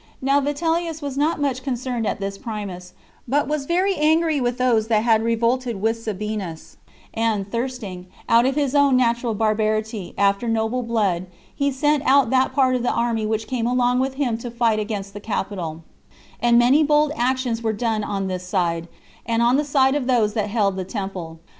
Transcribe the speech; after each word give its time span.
Now 0.19 0.41
Vitellius 0.41 0.99
was 1.03 1.15
not 1.15 1.39
much 1.39 1.61
concerned 1.61 2.07
at 2.07 2.19
this 2.19 2.35
Primus, 2.35 2.93
but 3.27 3.47
was 3.47 3.67
very 3.67 3.95
angry 3.97 4.41
with 4.41 4.57
those 4.57 4.87
that 4.87 5.03
had 5.03 5.21
revolted 5.21 5.79
with 5.79 6.01
Sabinus; 6.03 6.77
and 7.13 7.47
thirsting, 7.51 8.07
out 8.27 8.47
of 8.47 8.55
his 8.55 8.73
own 8.73 8.97
natural 8.97 9.35
barbarity, 9.35 10.15
after 10.17 10.47
noble 10.47 10.81
blood, 10.81 11.27
he 11.53 11.71
sent 11.71 12.01
out 12.07 12.31
that 12.31 12.51
part 12.51 12.73
of 12.73 12.81
the 12.81 12.89
army 12.89 13.27
which 13.27 13.45
came 13.45 13.67
along 13.67 13.99
with 13.99 14.15
him 14.15 14.39
to 14.39 14.49
fight 14.49 14.79
against 14.79 15.13
the 15.13 15.19
capitol; 15.19 15.83
and 16.41 16.57
many 16.57 16.83
bold 16.83 17.11
actions 17.15 17.61
were 17.61 17.71
done 17.71 18.03
on 18.03 18.25
this 18.27 18.47
side, 18.47 18.87
and 19.27 19.43
on 19.43 19.55
the 19.55 19.63
side 19.63 19.93
of 19.93 20.07
those 20.07 20.33
that 20.33 20.49
held 20.49 20.77
the 20.77 20.83
temple. 20.83 21.39